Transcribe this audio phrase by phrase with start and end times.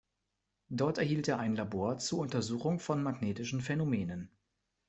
[0.71, 4.31] Dort erhielt er ein Labor zur Untersuchung von magnetischen Phänomenen.